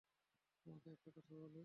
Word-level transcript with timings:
তোমাকে 0.65 0.87
একটা 0.91 1.09
কথা 1.11 1.33
বলি? 1.35 1.59